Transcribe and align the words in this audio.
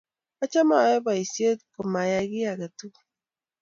achame 0.43 0.73
ayae 0.83 0.99
boisie 1.05 1.49
ko 1.73 1.81
mayai 1.93 2.27
kiy 2.31 2.49
aketukul 2.53 3.05